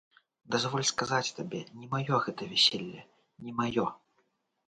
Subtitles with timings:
[0.53, 3.01] Дазволь сказаць табе, не маё гэта вяселле,
[3.49, 3.85] не маё.